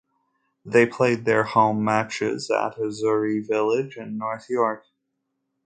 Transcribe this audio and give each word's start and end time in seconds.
They 0.65 0.87
played 0.87 1.25
their 1.25 1.43
home 1.43 1.83
matches 1.85 2.49
at 2.49 2.77
Azzurri 2.77 3.47
Village 3.47 3.97
in 3.97 4.17
North 4.17 4.49
York. 4.49 4.85